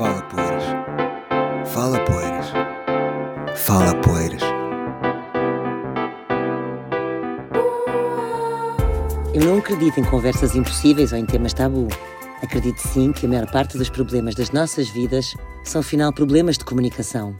Fala 0.00 0.22
Poeiras. 0.22 0.64
Fala 1.66 2.04
Poeiras. 2.06 2.46
Fala 3.54 3.94
Poeiras. 4.00 4.40
Eu 9.34 9.44
não 9.44 9.58
acredito 9.58 10.00
em 10.00 10.04
conversas 10.04 10.56
impossíveis 10.56 11.12
ou 11.12 11.18
em 11.18 11.26
temas 11.26 11.52
tabu. 11.52 11.86
Acredito 12.42 12.78
sim 12.78 13.12
que 13.12 13.26
a 13.26 13.28
maior 13.28 13.50
parte 13.50 13.76
dos 13.76 13.90
problemas 13.90 14.34
das 14.34 14.50
nossas 14.52 14.88
vidas 14.88 15.34
são, 15.64 15.82
afinal, 15.82 16.14
problemas 16.14 16.56
de 16.56 16.64
comunicação. 16.64 17.36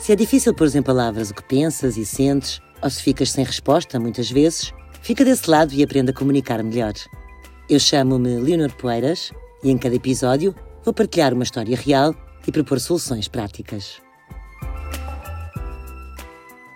Se 0.00 0.10
é 0.10 0.16
difícil 0.16 0.52
pôr 0.52 0.74
em 0.74 0.82
palavras 0.82 1.30
o 1.30 1.34
que 1.34 1.44
pensas 1.44 1.96
e 1.96 2.04
sentes, 2.04 2.60
ou 2.82 2.90
se 2.90 3.00
ficas 3.00 3.30
sem 3.30 3.44
resposta, 3.44 4.00
muitas 4.00 4.28
vezes, 4.28 4.74
fica 5.00 5.24
desse 5.24 5.48
lado 5.48 5.72
e 5.72 5.84
aprenda 5.84 6.10
a 6.10 6.14
comunicar 6.14 6.60
melhor. 6.60 6.94
Eu 7.70 7.78
chamo-me 7.78 8.34
Leonor 8.40 8.74
Poeiras 8.74 9.32
e 9.62 9.70
em 9.70 9.78
cada 9.78 9.94
episódio 9.94 10.52
vou 10.84 10.94
partilhar 10.94 11.32
uma 11.34 11.42
história 11.42 11.76
real 11.76 12.14
e 12.46 12.52
propor 12.52 12.80
soluções 12.80 13.28
práticas. 13.28 14.00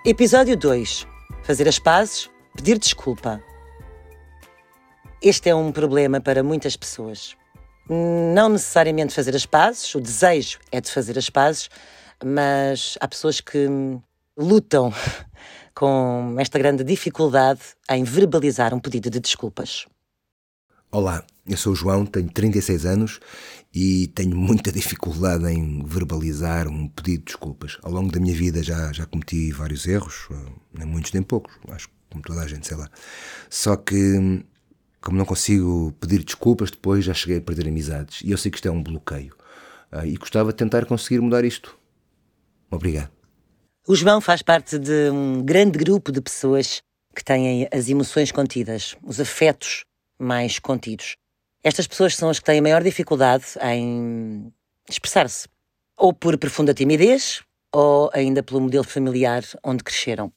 Episódio 0.04 0.56
2: 0.56 1.06
Fazer 1.42 1.68
as 1.68 1.78
pazes, 1.78 2.30
pedir 2.56 2.78
desculpa. 2.78 3.42
Este 5.22 5.48
é 5.48 5.54
um 5.54 5.70
problema 5.70 6.20
para 6.20 6.42
muitas 6.42 6.76
pessoas. 6.76 7.36
Não 7.88 8.48
necessariamente 8.48 9.14
fazer 9.14 9.34
as 9.36 9.46
pazes, 9.46 9.94
o 9.94 10.00
desejo 10.00 10.58
é 10.70 10.80
de 10.80 10.90
fazer 10.90 11.16
as 11.16 11.30
pazes, 11.30 11.68
mas 12.24 12.96
há 13.00 13.06
pessoas 13.06 13.40
que 13.40 13.68
lutam 14.36 14.92
com 15.74 16.36
esta 16.38 16.58
grande 16.58 16.84
dificuldade 16.84 17.60
em 17.90 18.04
verbalizar 18.04 18.74
um 18.74 18.80
pedido 18.80 19.10
de 19.10 19.20
desculpas. 19.20 19.86
Olá, 20.90 21.24
eu 21.46 21.56
sou 21.56 21.72
o 21.72 21.76
João, 21.76 22.06
tenho 22.06 22.30
36 22.30 22.86
anos 22.86 23.20
e 23.74 24.06
tenho 24.08 24.36
muita 24.36 24.70
dificuldade 24.70 25.46
em 25.46 25.84
verbalizar 25.84 26.68
um 26.68 26.88
pedido 26.88 27.20
de 27.20 27.24
desculpas. 27.26 27.78
Ao 27.82 27.90
longo 27.90 28.12
da 28.12 28.20
minha 28.20 28.34
vida 28.34 28.62
já, 28.62 28.92
já 28.92 29.06
cometi 29.06 29.50
vários 29.50 29.86
erros, 29.86 30.28
nem 30.72 30.86
muitos 30.86 31.12
nem 31.12 31.22
poucos, 31.22 31.54
acho 31.68 31.88
que 31.88 31.94
como 32.10 32.22
toda 32.22 32.42
a 32.42 32.46
gente, 32.46 32.66
sei 32.66 32.76
lá. 32.76 32.88
Só 33.48 33.74
que, 33.74 34.44
como 35.00 35.16
não 35.16 35.24
consigo 35.24 35.92
pedir 35.98 36.22
desculpas, 36.22 36.70
depois 36.70 37.04
já 37.04 37.14
cheguei 37.14 37.38
a 37.38 37.40
perder 37.40 37.66
amizades 37.66 38.20
e 38.22 38.30
eu 38.30 38.38
sei 38.38 38.50
que 38.50 38.58
isto 38.58 38.68
é 38.68 38.70
um 38.70 38.82
bloqueio. 38.82 39.34
Ah, 39.90 40.06
e 40.06 40.14
gostava 40.16 40.52
de 40.52 40.58
tentar 40.58 40.86
conseguir 40.86 41.20
mudar 41.20 41.44
isto. 41.44 41.76
Obrigado. 42.70 43.10
O 43.86 43.96
João 43.96 44.20
faz 44.20 44.42
parte 44.42 44.78
de 44.78 45.10
um 45.10 45.42
grande 45.42 45.76
grupo 45.76 46.12
de 46.12 46.20
pessoas 46.20 46.80
que 47.14 47.24
têm 47.24 47.68
as 47.72 47.88
emoções 47.88 48.30
contidas, 48.30 48.96
os 49.02 49.18
afetos 49.20 49.84
mais 50.18 50.58
contidos. 50.58 51.16
Estas 51.64 51.86
pessoas 51.86 52.16
são 52.16 52.28
as 52.28 52.40
que 52.40 52.44
têm 52.44 52.58
a 52.58 52.62
maior 52.62 52.82
dificuldade 52.82 53.44
em 53.62 54.52
expressar-se, 54.88 55.46
ou 55.96 56.12
por 56.12 56.36
profunda 56.36 56.74
timidez, 56.74 57.40
ou 57.72 58.10
ainda 58.12 58.42
pelo 58.42 58.60
modelo 58.60 58.82
familiar 58.82 59.44
onde 59.62 59.84
cresceram. 59.84 60.32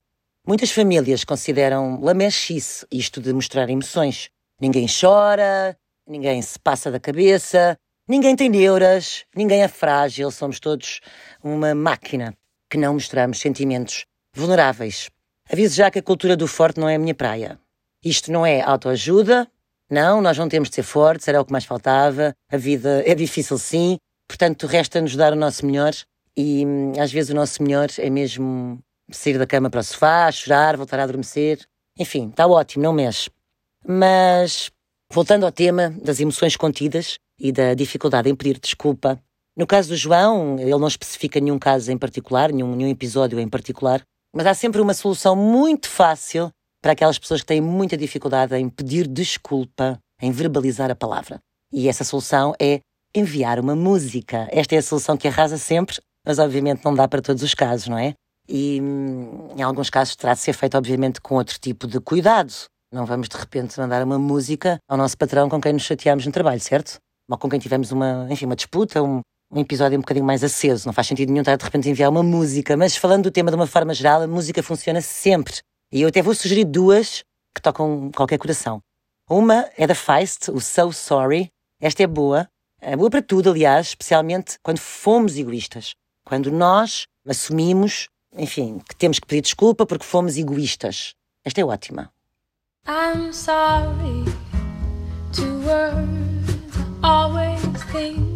Muitas 0.48 0.70
famílias 0.70 1.24
consideram 1.24 2.00
lamechice 2.00 2.86
isto 2.92 3.20
de 3.20 3.34
mostrar 3.34 3.68
emoções. 3.68 4.30
Ninguém 4.62 4.86
chora, 4.88 5.76
ninguém 6.08 6.40
se 6.44 6.60
passa 6.60 6.92
da 6.92 7.00
cabeça, 7.00 7.76
ninguém 8.08 8.36
tem 8.36 8.48
neuras, 8.48 9.26
ninguém 9.36 9.64
é 9.64 9.68
frágil, 9.68 10.30
somos 10.30 10.60
todos 10.60 11.02
uma 11.44 11.74
máquina 11.74 12.38
que 12.70 12.78
não 12.78 12.94
mostramos 12.94 13.40
sentimentos 13.40 14.06
vulneráveis. 14.32 15.10
Aviso 15.52 15.76
já 15.76 15.90
que 15.90 15.98
a 15.98 16.04
cultura 16.04 16.38
do 16.38 16.48
forte 16.48 16.80
não 16.80 16.88
é 16.88 16.96
a 16.96 17.00
minha 17.00 17.16
praia. 17.16 17.60
Isto 18.04 18.32
não 18.32 18.46
é 18.46 18.62
autoajuda, 18.62 19.50
não, 19.90 20.22
nós 20.22 20.38
não 20.38 20.50
temos 20.50 20.70
de 20.70 20.76
ser 20.76 20.84
fortes, 20.84 21.28
era 21.28 21.40
o 21.40 21.46
que 21.46 21.52
mais 21.52 21.66
faltava. 21.66 22.34
A 22.52 22.58
vida 22.58 23.04
é 23.06 23.14
difícil, 23.14 23.58
sim. 23.58 23.98
Portanto, 24.28 24.66
resta-nos 24.66 25.16
dar 25.16 25.34
o 25.34 25.36
nosso 25.36 25.66
melhor 25.66 25.94
e 26.36 26.66
hum, 26.66 26.94
às 27.00 27.12
vezes 27.12 27.30
o 27.30 27.36
nosso 27.36 27.62
melhor 27.62 27.88
é 27.98 28.10
mesmo 28.10 28.80
sair 29.12 29.38
da 29.38 29.46
cama 29.46 29.70
para 29.70 29.82
o 29.82 29.84
sofá, 29.84 30.32
chorar, 30.32 30.76
voltar 30.76 31.00
a 31.00 31.04
adormecer. 31.04 31.60
Enfim, 31.98 32.30
está 32.30 32.48
ótimo, 32.48 32.84
não 32.84 32.94
mexe. 32.94 33.30
Mas, 33.88 34.72
voltando 35.12 35.46
ao 35.46 35.52
tema 35.52 35.92
das 36.02 36.20
emoções 36.20 36.56
contidas 36.56 37.18
e 37.40 37.52
da 37.52 37.74
dificuldade 37.74 38.30
em 38.30 38.36
pedir 38.36 38.60
desculpa, 38.60 39.22
no 39.56 39.68
caso 39.68 39.90
do 39.90 39.96
João, 39.96 40.58
ele 40.60 40.72
não 40.72 40.88
especifica 40.88 41.40
nenhum 41.40 41.60
caso 41.60 41.92
em 41.92 41.98
particular, 41.98 42.52
nenhum, 42.52 42.76
nenhum 42.76 42.90
episódio 42.90 43.40
em 43.40 43.48
particular, 43.48 44.02
mas 44.36 44.48
há 44.48 44.54
sempre 44.54 44.82
uma 44.82 44.94
solução 44.94 45.36
muito 45.36 45.88
fácil 45.88 46.52
para 46.86 46.92
aquelas 46.92 47.18
pessoas 47.18 47.42
que 47.42 47.48
têm 47.48 47.60
muita 47.60 47.98
dificuldade 47.98 48.56
em 48.56 48.70
pedir 48.70 49.08
desculpa, 49.08 49.98
em 50.22 50.32
verbalizar 50.32 50.92
a 50.92 50.96
palavra. 50.96 51.40
E 51.74 51.90
essa 51.90 52.04
solução 52.04 52.54
é 52.62 52.80
enviar 53.16 53.60
uma 53.60 53.76
música. 53.76 54.48
Esta 54.52 54.76
é 54.76 54.78
a 54.78 54.84
solução 54.84 55.18
que 55.18 55.28
arrasa 55.28 55.58
sempre, 55.58 55.98
mas 56.24 56.38
obviamente 56.38 56.86
não 56.86 56.94
dá 56.94 57.08
para 57.08 57.24
todos 57.24 57.42
os 57.42 57.56
casos, 57.56 57.88
não 57.88 57.98
é? 57.98 58.14
E 58.48 58.80
hum, 58.80 59.48
em 59.58 59.64
alguns 59.64 59.90
casos 59.90 60.16
terá 60.16 60.36
de 60.36 60.42
ser 60.42 60.54
feito, 60.54 60.78
obviamente, 60.78 61.20
com 61.20 61.34
outro 61.34 61.58
tipo 61.60 61.88
de 61.88 62.00
cuidado. 62.00 62.54
Não 62.94 63.04
vamos 63.04 63.30
de 63.30 63.36
repente 63.36 63.80
mandar 63.80 64.04
uma 64.04 64.20
música 64.20 64.78
ao 64.88 64.96
nosso 64.96 65.18
patrão 65.18 65.50
com 65.50 65.60
quem 65.60 65.74
nos 65.74 65.82
chateamos 65.82 66.24
no 66.24 66.32
trabalho, 66.32 66.62
certo? 66.62 67.00
Ou 67.28 67.36
com 67.36 67.50
quem 67.50 67.58
tivemos 67.60 67.92
uma, 67.92 68.28
enfim, 68.30 68.46
uma 68.46 68.56
disputa, 68.56 69.02
um, 69.02 69.22
um 69.52 69.60
episódio 69.60 69.98
um 69.98 70.02
bocadinho 70.02 70.24
mais 70.24 70.44
aceso. 70.44 70.86
Não 70.86 70.94
faz 70.94 71.08
sentido 71.08 71.30
nenhum 71.30 71.42
estar 71.42 71.58
de 71.58 71.66
repente 71.66 71.90
enviar 71.90 72.12
uma 72.12 72.22
música. 72.22 72.78
Mas 72.78 72.96
falando 72.96 73.24
do 73.24 73.32
tema 73.32 73.50
de 73.50 73.56
uma 73.56 73.66
forma 73.66 73.92
geral, 73.92 74.22
a 74.22 74.28
música 74.28 74.62
funciona 74.62 75.02
sempre. 75.02 75.56
E 75.96 76.02
eu 76.02 76.10
até 76.10 76.22
vou 76.22 76.36
sugerir 76.36 76.66
duas 76.66 77.24
que 77.56 77.62
tocam 77.62 78.12
qualquer 78.14 78.38
coração. 78.38 78.82
Uma 79.30 79.70
é 79.78 79.88
da 79.88 79.96
Feist, 79.96 80.52
o 80.52 80.60
So 80.60 80.92
Sorry. 80.92 81.50
Esta 81.80 82.04
é 82.04 82.08
boa. 82.08 82.50
É 82.82 82.98
boa 82.98 83.10
para 83.10 83.22
tudo, 83.22 83.50
aliás, 83.50 83.88
especialmente 83.88 84.60
quando 84.62 84.80
fomos 84.80 85.38
egoístas. 85.38 85.96
Quando 86.26 86.52
nós 86.52 87.06
assumimos, 87.26 88.10
enfim, 88.34 88.80
que 88.80 88.94
temos 88.94 89.20
que 89.20 89.26
pedir 89.26 89.44
desculpa 89.44 89.86
porque 89.86 90.04
fomos 90.04 90.36
egoístas. 90.36 91.14
Esta 91.46 91.62
é 91.62 91.64
ótima. 91.64 92.12
I'm 92.86 93.32
sorry 93.32 94.26
to 95.32 95.44
words 95.66 96.60
always 97.02 97.62
think 97.94 98.35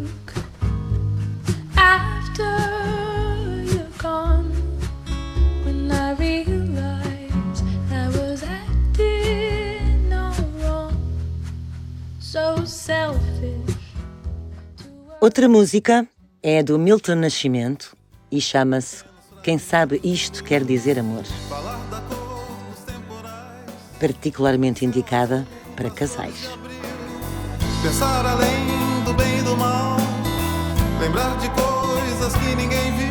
Outra 15.22 15.50
música 15.50 16.08
é 16.42 16.64
do 16.64 16.80
Milton 16.80 17.16
Nascimento 17.16 17.94
e 18.32 18.40
chama-se 18.40 19.04
Quem 19.44 19.58
Sabe 19.58 20.00
Isto 20.02 20.42
Quer 20.42 20.64
Dizer 20.64 20.98
Amor. 20.98 21.26
Particularmente 24.00 24.86
indicada 24.86 25.46
para 25.76 25.90
casais. 25.90 26.50
Pensar 27.84 28.26
além 28.26 29.04
do 29.04 29.14
bem 29.14 29.40
e 29.40 29.42
do 29.42 29.58
mal, 29.58 29.98
lembrar 31.02 31.38
de 31.40 31.50
coisas 31.50 32.34
que 32.36 32.56
ninguém 32.56 32.98
viu. 32.98 33.10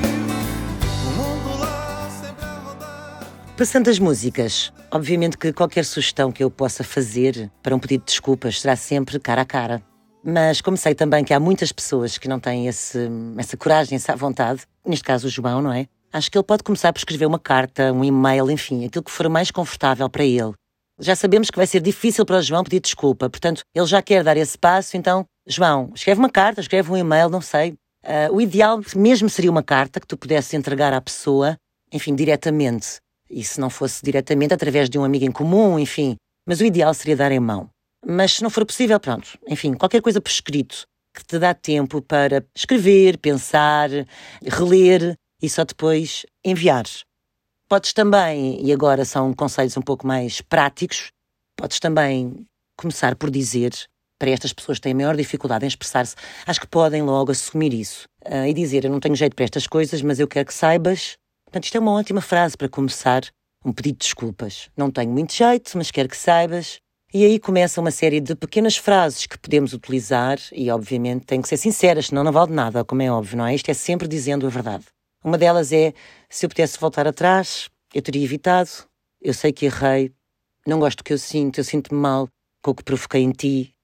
Passando 3.55 3.91
as 3.91 3.99
músicas, 3.99 4.73
obviamente 4.91 5.37
que 5.37 5.53
qualquer 5.53 5.85
sugestão 5.85 6.33
que 6.33 6.43
eu 6.43 6.51
possa 6.51 6.83
fazer 6.83 7.51
para 7.63 7.77
um 7.77 7.79
pedido 7.79 8.01
de 8.01 8.07
desculpas 8.07 8.63
será 8.63 8.77
sempre 8.77 9.21
cara 9.21 9.43
a 9.43 9.45
cara. 9.45 9.83
Mas 10.31 10.61
como 10.61 10.77
sei 10.77 10.95
também 10.95 11.25
que 11.25 11.33
há 11.33 11.41
muitas 11.41 11.73
pessoas 11.73 12.19
que 12.19 12.29
não 12.29 12.39
têm 12.39 12.67
esse, 12.67 13.09
essa 13.39 13.57
coragem, 13.57 13.97
essa 13.97 14.15
vontade, 14.15 14.61
neste 14.85 15.03
caso 15.03 15.27
o 15.27 15.31
João, 15.31 15.63
não 15.63 15.73
é? 15.73 15.87
Acho 16.13 16.31
que 16.31 16.37
ele 16.37 16.45
pode 16.45 16.63
começar 16.63 16.93
por 16.93 16.99
escrever 16.99 17.25
uma 17.25 17.39
carta, 17.39 17.91
um 17.95 18.05
e-mail, 18.05 18.51
enfim, 18.51 18.85
aquilo 18.85 19.03
que 19.03 19.11
for 19.11 19.27
mais 19.31 19.51
confortável 19.51 20.07
para 20.11 20.25
ele. 20.25 20.53
Já 21.01 21.17
sabemos 21.17 21.51
que 21.51 21.57
vai 21.57 21.67
ser 21.67 21.81
difícil 21.81 22.27
para 22.27 22.37
o 22.37 22.43
João 22.43 22.63
pedir 22.63 22.81
desculpa, 22.81 23.31
portanto, 23.31 23.63
ele 23.75 23.87
já 23.87 24.03
quer 24.03 24.23
dar 24.23 24.37
esse 24.37 24.59
passo, 24.59 24.99
então, 24.99 25.25
João, 25.47 25.93
escreve 25.95 26.19
uma 26.19 26.29
carta, 26.29 26.61
escreve 26.61 26.93
um 26.93 26.97
e-mail, 26.99 27.31
não 27.31 27.41
sei. 27.41 27.71
Uh, 28.05 28.35
o 28.35 28.39
ideal 28.39 28.83
mesmo 28.95 29.31
seria 29.31 29.51
uma 29.51 29.63
carta 29.63 29.99
que 29.99 30.07
tu 30.07 30.19
pudesses 30.19 30.53
entregar 30.53 30.93
à 30.93 31.01
pessoa, 31.01 31.57
enfim, 31.91 32.15
diretamente. 32.15 32.97
E 33.31 33.43
se 33.43 33.59
não 33.59 33.71
fosse 33.71 34.05
diretamente, 34.05 34.53
através 34.53 34.91
de 34.91 34.99
um 34.99 35.05
amigo 35.05 35.25
em 35.25 35.33
comum, 35.33 35.79
enfim. 35.79 36.17
Mas 36.47 36.61
o 36.61 36.67
ideal 36.67 36.93
seria 36.93 37.17
dar 37.17 37.33
em 37.33 37.41
mão. 37.41 37.71
Mas 38.07 38.35
se 38.35 38.43
não 38.43 38.51
for 38.51 38.65
possível, 38.65 38.99
pronto, 39.01 39.39
enfim, 39.49 39.75
qualquer 39.75 40.01
coisa 40.01 40.21
por 40.21 40.31
escrito 40.31 40.87
que 41.15 41.25
te 41.25 41.39
dá 41.39 41.53
tempo 41.53 42.01
para 42.01 42.47
escrever, 42.55 43.19
pensar, 43.19 43.91
reler 44.43 45.17
e 45.43 45.49
só 45.49 45.65
depois 45.65 46.25
enviar. 46.45 46.85
Podes 47.69 47.93
também, 47.93 48.65
e 48.65 48.73
agora 48.73 49.05
são 49.05 49.35
conselhos 49.35 49.77
um 49.77 49.83
pouco 49.83 50.07
mais 50.07 50.41
práticos, 50.41 51.11
podes 51.57 51.81
também 51.81 52.47
começar 52.77 53.17
por 53.17 53.31
dizer 53.31 53.73
para 54.19 54.31
estas 54.31 54.53
pessoas 54.53 54.79
que 54.79 54.83
têm 54.83 54.95
maior 54.95 55.17
dificuldade 55.17 55.65
em 55.65 55.69
expressar-se, 55.69 56.17
acho 56.47 56.61
que 56.61 56.67
podem 56.67 57.03
logo 57.03 57.31
assumir 57.31 57.73
isso 57.73 58.07
uh, 58.27 58.47
e 58.47 58.53
dizer: 58.53 58.85
Eu 58.85 58.91
não 58.91 59.01
tenho 59.01 59.15
jeito 59.15 59.35
para 59.37 59.45
estas 59.45 59.67
coisas, 59.67 60.03
mas 60.03 60.19
eu 60.19 60.27
quero 60.27 60.47
que 60.47 60.55
saibas. 60.55 61.17
Portanto, 61.45 61.65
isto 61.65 61.77
é 61.77 61.81
uma 61.81 61.93
ótima 61.93 62.21
frase 62.21 62.57
para 62.57 62.69
começar 62.69 63.23
um 63.65 63.73
pedido 63.73 63.99
de 63.99 64.07
desculpas. 64.07 64.69
Não 64.77 64.91
tenho 64.91 65.11
muito 65.11 65.33
jeito, 65.33 65.77
mas 65.77 65.91
quero 65.91 66.09
que 66.09 66.17
saibas 66.17 66.81
E 67.11 67.25
aí 67.25 67.39
começa 67.39 67.81
uma 67.81 67.91
série 67.91 68.21
de 68.21 68.35
pequenas 68.35 68.77
frases 68.77 69.25
que 69.25 69.39
podemos 69.39 69.73
utilizar 69.73 70.39
e, 70.53 70.71
obviamente, 70.71 71.25
têm 71.25 71.41
que 71.41 71.49
ser 71.49 71.57
sinceras, 71.57 72.09
senão 72.09 72.23
não 72.23 72.31
vale 72.31 72.53
nada, 72.53 72.85
como 72.85 73.01
é 73.01 73.11
óbvio, 73.11 73.39
não 73.39 73.47
é? 73.47 73.55
Isto 73.55 73.71
é 73.71 73.75
sempre 73.75 74.07
dizendo 74.07 74.47
a 74.47 74.51
verdade. 74.51 74.85
Uma 75.25 75.39
delas 75.39 75.73
é: 75.73 75.95
se 76.29 76.45
eu 76.45 76.51
pudesse 76.51 76.79
voltar 76.79 77.07
atrás, 77.07 77.71
eu 77.95 78.03
teria 78.03 78.23
evitado, 78.23 78.69
eu 79.23 79.33
sei 79.33 79.55
que 79.55 79.65
errei, 79.65 80.13
não 80.67 80.79
gosto 80.79 80.99
do 80.99 81.05
que 81.05 81.15
eu 81.15 81.17
sinto, 81.17 81.59
eu 81.59 81.65
sinto-me 81.65 81.99
mal 81.99 82.29
com 82.63 82.73
o 82.73 82.75
que 82.75 82.85
provoquei 82.85 83.23
em 83.23 83.33
ti. 83.33 83.75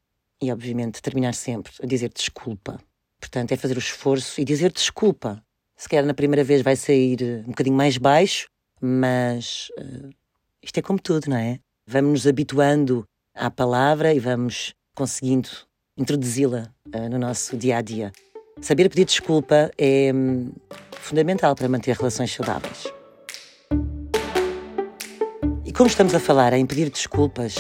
E, 0.42 0.52
obviamente, 0.52 1.00
terminar 1.00 1.32
sempre 1.32 1.72
a 1.82 1.86
dizer 1.86 2.10
desculpa. 2.14 2.78
Portanto, 3.18 3.52
é 3.52 3.56
fazer 3.56 3.76
o 3.76 3.78
esforço 3.78 4.38
e 4.38 4.44
dizer 4.44 4.70
desculpa. 4.70 5.42
Se 5.78 5.88
calhar 5.88 6.04
na 6.04 6.12
primeira 6.12 6.44
vez 6.44 6.60
vai 6.60 6.76
sair 6.76 7.22
eh, 7.22 7.42
um 7.46 7.52
bocadinho 7.52 7.76
mais 7.76 7.96
baixo, 7.96 8.48
mas 8.82 9.68
uh, 9.78 10.10
isto 10.62 10.76
é 10.76 10.82
como 10.82 11.00
tudo, 11.00 11.30
não 11.30 11.38
é? 11.38 11.58
Vamos 11.86 12.10
nos 12.10 12.26
habituando 12.26 13.06
à 13.34 13.50
palavra 13.50 14.14
e 14.14 14.20
vamos 14.20 14.74
conseguindo 14.94 15.48
introduzi-la 15.96 16.70
uh, 16.94 17.08
no 17.10 17.18
nosso 17.18 17.56
dia 17.56 17.78
a 17.78 17.80
dia. 17.80 18.12
Saber 18.60 18.88
pedir 18.88 19.04
desculpa 19.04 19.70
é 19.76 20.12
hum, 20.14 20.52
fundamental 20.92 21.54
para 21.54 21.68
manter 21.68 21.96
relações 21.96 22.32
saudáveis. 22.32 22.84
E 25.64 25.72
como 25.72 25.88
estamos 25.88 26.14
a 26.14 26.20
falar 26.20 26.52
em 26.52 26.64
pedir 26.64 26.88
desculpas, 26.88 27.56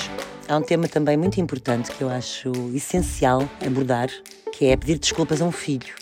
há 0.48 0.56
um 0.56 0.62
tema 0.62 0.86
também 0.86 1.16
muito 1.16 1.40
importante 1.40 1.90
que 1.90 2.02
eu 2.02 2.08
acho 2.08 2.52
essencial 2.74 3.42
abordar, 3.66 4.08
que 4.52 4.66
é 4.66 4.76
pedir 4.76 4.98
desculpas 4.98 5.42
a 5.42 5.44
um 5.44 5.52
filho. 5.52 5.94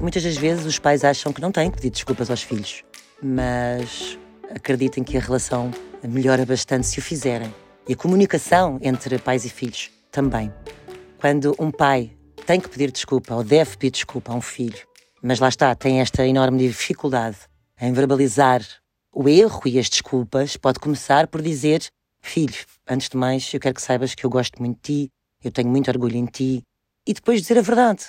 Muitas 0.00 0.22
das 0.22 0.36
vezes 0.36 0.64
os 0.64 0.78
pais 0.78 1.04
acham 1.04 1.32
que 1.32 1.40
não 1.40 1.52
têm 1.52 1.70
que 1.70 1.76
pedir 1.76 1.90
desculpas 1.90 2.30
aos 2.30 2.42
filhos, 2.42 2.82
mas 3.22 4.18
acreditem 4.54 5.04
que 5.04 5.16
a 5.16 5.20
relação 5.20 5.70
melhora 6.02 6.46
bastante 6.46 6.86
se 6.86 6.98
o 6.98 7.02
fizerem. 7.02 7.52
E 7.88 7.94
a 7.94 7.96
comunicação 7.96 8.78
entre 8.82 9.18
pais 9.18 9.46
e 9.46 9.48
filhos 9.48 9.90
também. 10.12 10.52
Quando 11.18 11.56
um 11.58 11.70
pai 11.70 12.14
tem 12.44 12.60
que 12.60 12.68
pedir 12.68 12.92
desculpa 12.92 13.34
ou 13.34 13.42
deve 13.42 13.78
pedir 13.78 13.92
desculpa 13.92 14.30
a 14.30 14.34
um 14.34 14.42
filho, 14.42 14.86
mas 15.22 15.40
lá 15.40 15.48
está, 15.48 15.74
tem 15.74 15.98
esta 15.98 16.26
enorme 16.26 16.68
dificuldade 16.68 17.38
em 17.80 17.90
verbalizar 17.90 18.60
o 19.10 19.26
erro 19.26 19.62
e 19.64 19.78
as 19.78 19.88
desculpas, 19.88 20.54
pode 20.54 20.78
começar 20.78 21.28
por 21.28 21.40
dizer: 21.40 21.88
Filho, 22.20 22.54
antes 22.86 23.08
de 23.08 23.16
mais, 23.16 23.50
eu 23.54 23.58
quero 23.58 23.74
que 23.74 23.80
saibas 23.80 24.14
que 24.14 24.26
eu 24.26 24.28
gosto 24.28 24.60
muito 24.60 24.76
de 24.76 24.82
ti, 24.82 25.12
eu 25.42 25.50
tenho 25.50 25.70
muito 25.70 25.90
orgulho 25.90 26.16
em 26.16 26.26
ti, 26.26 26.62
e 27.06 27.14
depois 27.14 27.40
dizer 27.40 27.56
a 27.56 27.62
verdade. 27.62 28.04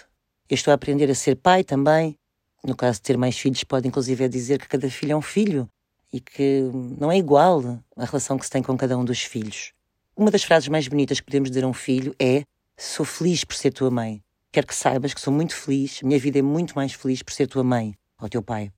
Eu 0.50 0.56
estou 0.56 0.72
a 0.72 0.76
aprender 0.76 1.10
a 1.10 1.16
ser 1.16 1.38
pai 1.38 1.64
também. 1.64 2.18
No 2.66 2.76
caso 2.76 2.98
de 2.98 3.04
ter 3.04 3.18
mais 3.18 3.40
filhos, 3.40 3.64
pode 3.64 3.88
inclusive 3.88 4.28
dizer 4.28 4.60
que 4.60 4.68
cada 4.68 4.90
filho 4.90 5.14
é 5.14 5.16
um 5.16 5.22
filho 5.22 5.70
e 6.12 6.20
que 6.20 6.70
não 6.98 7.12
é 7.12 7.18
igual 7.18 7.80
a 7.96 8.06
relação 8.06 8.38
que 8.38 8.46
se 8.46 8.52
tem 8.52 8.64
com 8.64 8.78
cada 8.78 8.98
um 8.98 9.06
dos 9.06 9.22
filhos. 9.22 9.72
Uma 10.16 10.32
das 10.32 10.44
frases 10.44 10.68
mais 10.68 10.88
bonitas 10.88 11.20
que 11.20 11.26
podemos 11.26 11.50
dizer 11.50 11.64
a 11.64 11.68
um 11.68 11.74
filho 11.74 12.16
é: 12.20 12.44
Sou 12.78 13.06
feliz 13.06 13.44
por 13.44 13.56
ser 13.56 13.72
tua 13.72 13.92
mãe. 13.92 14.22
Quero 14.52 14.66
que 14.66 14.76
saibas 14.76 15.14
que 15.14 15.22
sou 15.22 15.32
muito 15.32 15.56
feliz, 15.56 16.02
minha 16.02 16.20
vida 16.20 16.40
é 16.40 16.42
muito 16.42 16.74
mais 16.76 16.94
feliz 16.94 17.22
por 17.22 17.32
ser 17.32 17.48
tua 17.48 17.64
mãe 17.64 17.94
ou 18.20 18.28
teu 18.28 18.42
pai. 18.42 18.72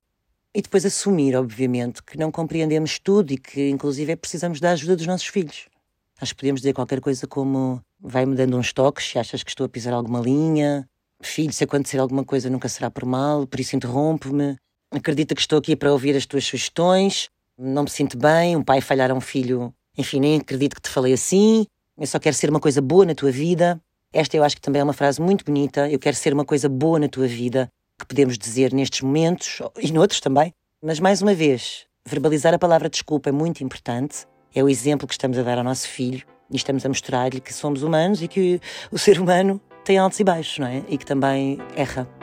E 0.54 0.62
depois 0.62 0.86
assumir, 0.86 1.36
obviamente, 1.36 2.04
que 2.04 2.18
não 2.18 2.30
compreendemos 2.30 3.00
tudo 3.00 3.32
e 3.32 3.38
que, 3.38 3.70
inclusive, 3.70 4.16
precisamos 4.18 4.60
da 4.60 4.72
ajuda 4.72 4.98
dos 4.98 5.08
nossos 5.08 5.28
filhos. 5.28 5.70
Acho 6.20 6.34
que 6.36 6.42
podemos 6.42 6.62
dizer 6.62 6.74
qualquer 6.74 7.00
coisa 7.00 7.26
como: 7.26 7.82
vai-me 8.00 8.36
dando 8.36 8.58
uns 8.58 8.74
toques 8.74 9.10
se 9.10 9.18
achas 9.18 9.44
que 9.44 9.50
estou 9.50 9.66
a 9.66 9.70
pisar 9.70 9.94
alguma 9.94 10.20
linha. 10.20 10.88
Filho, 11.22 11.54
se 11.54 11.64
acontecer 11.64 12.00
alguma 12.00 12.24
coisa 12.26 12.50
nunca 12.50 12.68
será 12.68 12.92
por 12.92 13.06
mal, 13.06 13.48
por 13.48 13.60
isso 13.60 13.76
interrompe-me. 13.76 14.58
Acredita 14.94 15.34
que 15.34 15.40
estou 15.40 15.58
aqui 15.58 15.74
para 15.74 15.92
ouvir 15.92 16.18
as 16.18 16.26
tuas 16.26 16.44
sugestões. 16.44 17.30
Não 17.58 17.84
me 17.84 17.90
sinto 17.90 18.18
bem, 18.18 18.58
um 18.58 18.64
pai 18.64 18.82
falhar 18.82 19.10
a 19.10 19.14
um 19.14 19.22
filho. 19.22 19.74
Enfim, 19.98 20.20
nem 20.20 20.38
acredito 20.38 20.76
que 20.76 20.82
te 20.82 20.90
falei 20.90 21.14
assim. 21.14 21.66
Eu 21.98 22.06
só 22.06 22.20
quero 22.20 22.36
ser 22.36 22.50
uma 22.50 22.60
coisa 22.60 22.82
boa 22.82 23.06
na 23.06 23.16
tua 23.16 23.32
vida. 23.32 23.80
Esta 24.12 24.36
eu 24.36 24.44
acho 24.44 24.56
que 24.58 24.62
também 24.62 24.82
é 24.82 24.84
uma 24.84 24.92
frase 24.92 25.22
muito 25.22 25.46
bonita. 25.46 25.90
Eu 25.90 25.98
quero 25.98 26.18
ser 26.18 26.34
uma 26.34 26.44
coisa 26.44 26.68
boa 26.68 27.00
na 27.00 27.08
tua 27.08 27.26
vida, 27.26 27.70
que 27.98 28.06
podemos 28.06 28.38
dizer 28.38 28.74
nestes 28.74 29.02
momentos 29.02 29.62
e 29.80 29.92
noutros 29.94 30.20
também. 30.20 30.54
Mas 30.84 31.00
mais 31.00 31.22
uma 31.22 31.34
vez, 31.34 31.86
verbalizar 32.06 32.54
a 32.54 32.60
palavra 32.60 32.90
desculpa 32.90 33.30
é 33.30 33.32
muito 33.32 33.64
importante. 33.64 34.26
É 34.54 34.62
o 34.62 34.68
exemplo 34.68 35.08
que 35.08 35.14
estamos 35.14 35.38
a 35.38 35.44
dar 35.44 35.58
ao 35.58 35.64
nosso 35.64 35.88
filho 35.88 36.26
e 36.50 36.58
estamos 36.58 36.86
a 36.86 36.90
mostrar-lhe 36.90 37.40
que 37.40 37.54
somos 37.54 37.82
humanos 37.82 38.22
e 38.22 38.28
que 38.28 38.60
o 38.92 38.98
ser 38.98 39.22
humano 39.22 39.62
tem 39.86 39.98
altos 39.98 40.20
e 40.20 40.24
baixos, 40.26 40.60
não 40.60 40.68
é? 40.68 40.84
E 40.90 40.98
que 40.98 41.06
também 41.06 41.58
erra. 41.78 42.21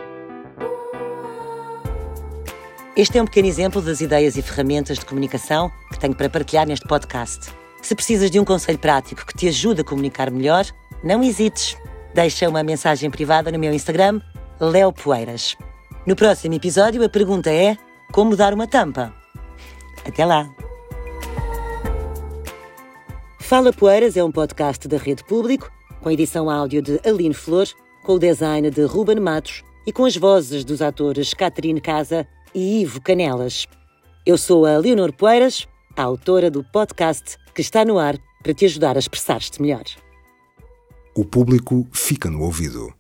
Este 2.99 3.17
é 3.17 3.23
um 3.23 3.27
pequeno 3.27 3.47
exemplo 3.47 3.81
das 3.81 4.01
ideias 4.01 4.37
e 4.37 4.43
ferramentas 4.43 4.99
de 4.99 5.07
comunicação 5.07 5.71
que 5.89 6.01
tenho 6.01 6.17
para 6.17 6.29
partilhar 6.29 6.67
neste 6.67 6.85
podcast. 6.85 7.49
Se 7.81 7.95
precisas 7.95 8.29
de 8.29 8.41
um 8.41 8.45
conselho 8.45 8.77
prático 8.77 9.25
que 9.25 9.39
te 9.39 9.47
ajude 9.47 9.83
a 9.83 9.85
comunicar 9.85 10.33
melhor, 10.33 10.67
não 11.05 11.23
hesites. 11.23 11.77
Deixa 12.13 12.49
uma 12.49 12.65
mensagem 12.65 13.09
privada 13.09 13.53
no 13.53 13.59
meu 13.59 13.73
Instagram, 13.73 14.21
Leo 14.61 14.93
Poeiras. 14.93 15.57
No 16.05 16.17
próximo 16.17 16.55
episódio, 16.55 17.05
a 17.05 17.09
pergunta 17.09 17.53
é: 17.53 17.79
como 18.11 18.35
dar 18.35 18.53
uma 18.53 18.67
tampa? 18.67 19.15
Até 20.05 20.25
lá! 20.25 20.53
Fala 23.39 23.73
Poeiras 23.73 24.17
é 24.17 24.25
um 24.25 24.33
podcast 24.33 24.89
da 24.89 24.99
Rede 24.99 25.23
Público, 25.23 25.71
com 26.01 26.11
edição 26.11 26.51
áudio 26.51 26.83
de 26.83 27.01
Aline 27.07 27.33
Flor, 27.33 27.69
com 28.03 28.15
o 28.15 28.19
design 28.19 28.69
de 28.73 28.83
Ruben 28.83 29.21
Matos 29.21 29.63
e 29.87 29.93
com 29.93 30.05
as 30.05 30.17
vozes 30.17 30.65
dos 30.65 30.83
atores 30.83 31.33
Caterine 31.33 31.81
Casa 31.81 32.27
e 32.55 32.83
Ivo 32.83 33.01
Canelas. 33.01 33.67
Eu 34.25 34.37
sou 34.39 34.67
a 34.67 34.77
Leonor 34.77 35.13
Poeiras, 35.13 35.67
a 35.97 36.03
autora 36.03 36.51
do 36.51 36.63
podcast 36.65 37.37
que 37.55 37.61
está 37.61 37.85
no 37.85 37.99
ar 37.99 38.17
para 38.43 38.55
te 38.55 38.65
ajudar 38.65 38.97
a 38.97 38.99
expressar-te 38.99 39.61
melhor. 39.61 39.85
O 41.15 41.25
público 41.25 41.87
fica 41.93 42.31
no 42.31 42.43
ouvido. 42.43 42.93